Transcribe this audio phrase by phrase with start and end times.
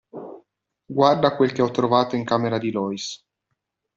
[0.93, 3.23] Guarda quel che ho trovato in camera di Lois.